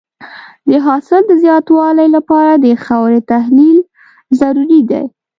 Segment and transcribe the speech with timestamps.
[0.69, 3.77] د حاصل د زیاتوالي لپاره د خاورې تحلیل
[4.39, 5.03] ضروري دی.